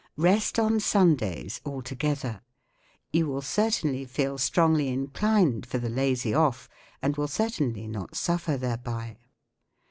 Rest 0.17 0.57
on 0.57 0.79
Sundays 0.79 1.61
altogether, 1.63 2.41
You 3.13 3.27
will 3.27 3.43
cer¬ 3.43 3.67
tainly 3.67 4.09
feel 4.09 4.39
strongly 4.39 4.87
inclined 4.87 5.67
for 5.67 5.77
the 5.77 5.89
lazy 5.91 6.33
off 6.33 6.67
and 7.03 7.15
will 7.15 7.27
certainly 7.27 7.87
not 7.87 8.15
suffer 8.15 8.57
thereby. 8.57 9.19